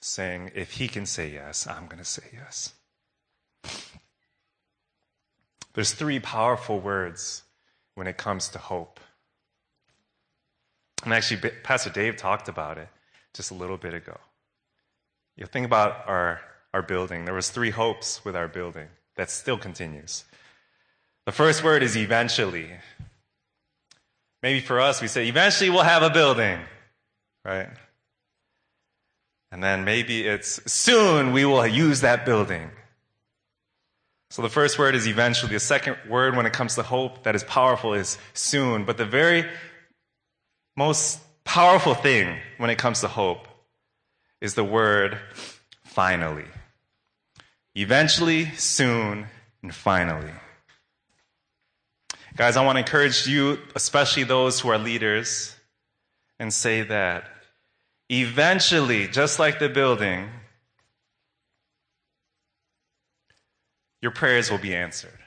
[0.00, 2.74] saying, if he can say yes, I'm going to say yes.
[5.74, 7.44] There's three powerful words
[7.94, 8.98] when it comes to hope.
[11.04, 12.88] And actually, Pastor Dave talked about it
[13.32, 14.18] just a little bit ago.
[15.36, 16.40] You think about our,
[16.74, 17.26] our building.
[17.26, 20.24] There was three hopes with our building that still continues.
[21.26, 22.70] The first word is eventually.
[24.42, 26.58] Maybe for us, we say, eventually we'll have a building,
[27.44, 27.68] right?
[29.52, 32.70] And then maybe it's soon we will use that building.
[34.30, 35.52] So the first word is eventually.
[35.52, 38.84] The second word when it comes to hope that is powerful is soon.
[38.84, 39.44] But the very
[40.76, 43.48] most powerful thing when it comes to hope
[44.40, 45.18] is the word
[45.84, 46.46] finally.
[47.74, 49.26] Eventually, soon,
[49.62, 50.30] and finally.
[52.36, 55.56] Guys, I want to encourage you, especially those who are leaders,
[56.38, 57.24] and say that
[58.10, 60.28] eventually, just like the building,
[64.02, 65.18] your prayers will be answered.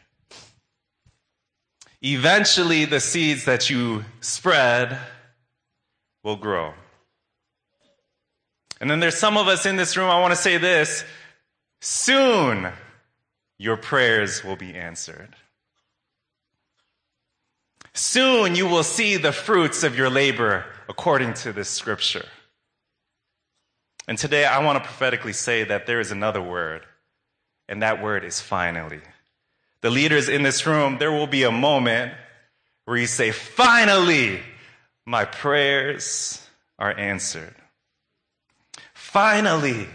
[2.01, 4.99] Eventually, the seeds that you spread
[6.23, 6.73] will grow.
[8.81, 11.05] And then there's some of us in this room, I want to say this
[11.79, 12.67] soon
[13.57, 15.35] your prayers will be answered.
[17.93, 22.25] Soon you will see the fruits of your labor according to this scripture.
[24.07, 26.85] And today I want to prophetically say that there is another word,
[27.69, 29.01] and that word is finally.
[29.81, 32.13] The leaders in this room, there will be a moment
[32.85, 34.41] where you say, finally,
[35.05, 36.45] my prayers
[36.79, 37.55] are answered.
[38.93, 39.87] Finally,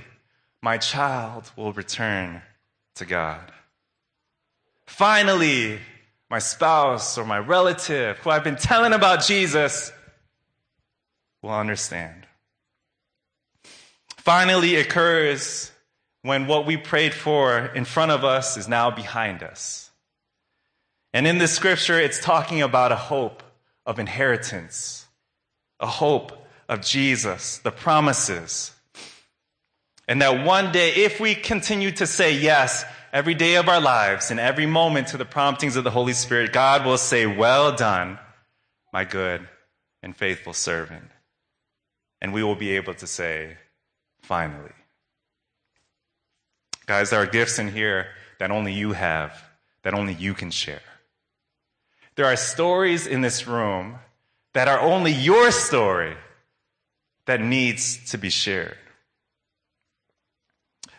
[0.63, 2.43] my child will return
[2.95, 3.53] to God.
[4.87, 5.79] Finally,
[6.31, 9.93] my spouse or my relative who I've been telling about Jesus
[11.43, 12.28] will understand
[14.29, 15.73] finally occurs
[16.21, 19.91] when what we prayed for in front of us is now behind us.
[21.15, 23.43] And in this scripture, it's talking about a hope
[23.87, 25.07] of inheritance,
[25.81, 28.73] a hope of Jesus, the promises.
[30.07, 34.31] And that one day, if we continue to say yes every day of our lives
[34.31, 38.19] and every moment to the promptings of the Holy Spirit, God will say, Well done,
[38.93, 39.49] my good
[40.03, 41.09] and faithful servant.
[42.21, 43.57] And we will be able to say,
[44.29, 44.77] finally.
[46.85, 48.09] Guys, there are gifts in here
[48.39, 49.33] that only you have,
[49.83, 50.83] that only you can share.
[52.15, 53.99] There are stories in this room
[54.53, 56.15] that are only your story
[57.25, 58.77] that needs to be shared.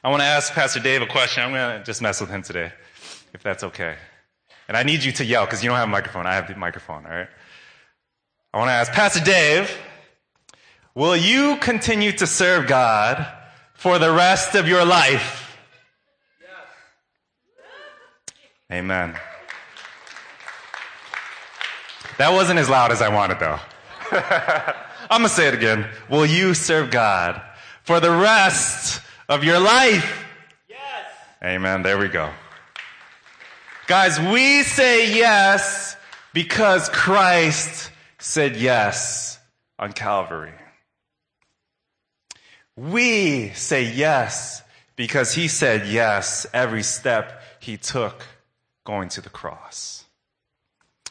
[0.03, 1.43] I want to ask Pastor Dave a question.
[1.43, 2.71] I'm going to just mess with him today,
[3.33, 3.95] if that's okay.
[4.67, 6.25] And I need you to yell because you don't have a microphone.
[6.25, 7.29] I have the microphone, all right?
[8.53, 9.71] I want to ask Pastor Dave,
[10.99, 13.25] Will you continue to serve God
[13.73, 15.57] for the rest of your life?
[16.41, 16.49] Yes.
[18.69, 19.15] Amen.
[22.17, 23.59] That wasn't as loud as I wanted, though.
[25.09, 25.87] I'm going to say it again.
[26.09, 27.41] Will you serve God
[27.83, 30.25] for the rest of your life?
[30.67, 30.79] Yes.
[31.41, 31.81] Amen.
[31.81, 32.29] There we go.
[33.87, 35.95] Guys, we say yes
[36.33, 39.39] because Christ said yes
[39.79, 40.51] on Calvary.
[42.79, 44.63] We say yes
[44.95, 48.25] because he said yes every step he took
[48.85, 50.05] going to the cross.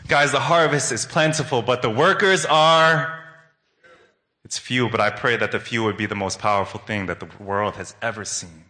[0.07, 3.23] Guys, the harvest is plentiful, but the workers are
[4.47, 7.21] it's few, but I pray that the few would be the most powerful thing that
[7.21, 8.65] the world has ever seen.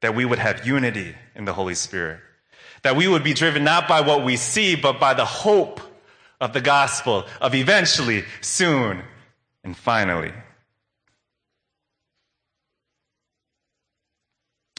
[0.00, 2.18] That we would have unity in the Holy Spirit.
[2.82, 5.80] That we would be driven not by what we see, but by the hope
[6.40, 9.04] of the gospel of eventually, soon,
[9.62, 10.32] and finally.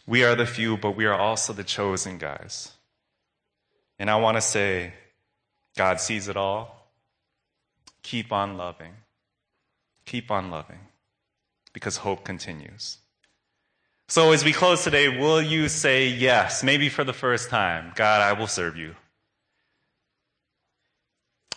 [0.07, 2.71] We are the few, but we are also the chosen guys.
[3.99, 4.93] And I want to say,
[5.75, 6.89] God sees it all.
[8.03, 8.93] Keep on loving.
[10.05, 10.79] Keep on loving
[11.73, 12.99] because hope continues.
[14.07, 17.91] So, as we close today, will you say yes, maybe for the first time?
[17.95, 18.95] God, I will serve you.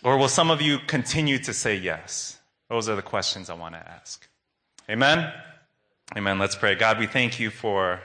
[0.03, 2.40] Or will some of you continue to say yes?
[2.68, 4.26] Those are the questions I want to ask.
[4.90, 5.32] Amen?
[6.16, 6.40] Amen.
[6.40, 6.74] Let's pray.
[6.74, 8.01] God, we thank you for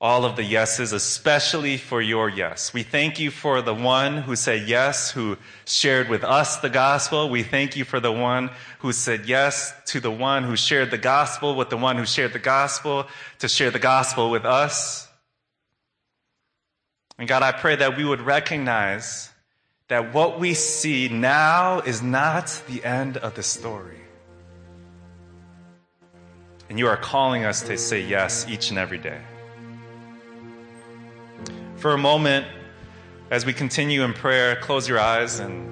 [0.00, 2.72] all of the yeses, especially for your yes.
[2.72, 5.36] We thank you for the one who said yes, who
[5.66, 7.28] shared with us the gospel.
[7.28, 10.98] We thank you for the one who said yes to the one who shared the
[10.98, 13.08] gospel with the one who shared the gospel
[13.40, 15.06] to share the gospel with us.
[17.18, 19.28] And God, I pray that we would recognize
[19.88, 24.00] that what we see now is not the end of the story.
[26.70, 29.20] And you are calling us to say yes each and every day.
[31.80, 32.46] For a moment,
[33.30, 35.66] as we continue in prayer, close your eyes and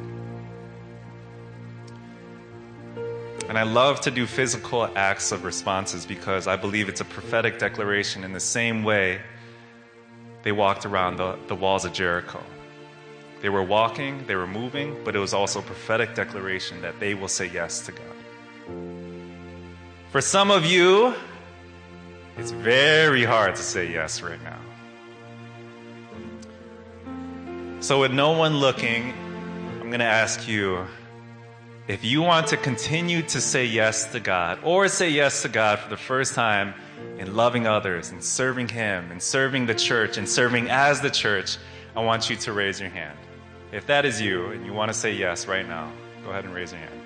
[3.47, 7.59] and I love to do physical acts of responses because I believe it's a prophetic
[7.59, 9.21] declaration in the same way
[10.45, 12.43] they walked around the, the walls of Jericho.
[13.43, 17.13] They were walking, they were moving, but it was also a prophetic declaration that they
[17.13, 18.17] will say yes to God.
[20.11, 21.15] For some of you,
[22.39, 24.61] it's very hard to say yes right now.
[27.81, 29.13] So, with no one looking,
[29.81, 30.85] I'm going to ask you
[31.87, 35.79] if you want to continue to say yes to God or say yes to God
[35.79, 36.75] for the first time
[37.19, 41.57] in loving others and serving Him and serving the church and serving as the church,
[41.95, 43.17] I want you to raise your hand.
[43.71, 45.93] If that is you and you want to say yes right now,
[46.25, 47.01] go ahead and raise your hand.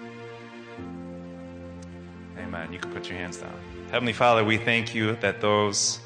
[2.38, 2.72] Amen.
[2.72, 3.54] You can put your hands down.
[3.90, 6.00] Heavenly Father, we thank you that those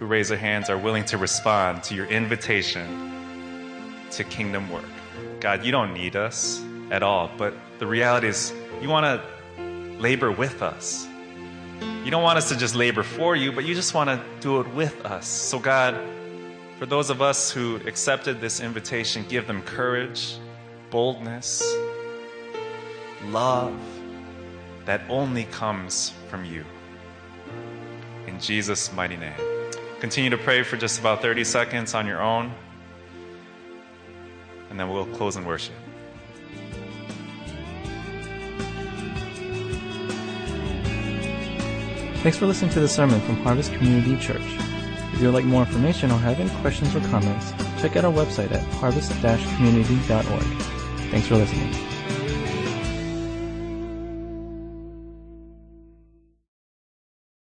[0.00, 3.19] who raise their hands are willing to respond to your invitation
[4.12, 4.84] to kingdom work.
[5.40, 9.62] God, you don't need us at all, but the reality is you want to
[9.98, 11.06] labor with us.
[12.04, 14.60] You don't want us to just labor for you, but you just want to do
[14.60, 15.26] it with us.
[15.26, 15.98] So, God,
[16.78, 20.38] for those of us who accepted this invitation, give them courage,
[20.90, 21.62] boldness,
[23.26, 23.78] love
[24.86, 26.64] that only comes from you.
[28.26, 29.34] In Jesus' mighty name.
[30.00, 32.52] Continue to pray for just about 30 seconds on your own
[34.70, 35.74] and then we'll close in worship.
[42.22, 44.42] Thanks for listening to the sermon from Harvest Community Church.
[45.12, 48.12] If you would like more information or have any questions or comments, check out our
[48.12, 50.42] website at harvest-community.org.
[51.10, 51.89] Thanks for listening.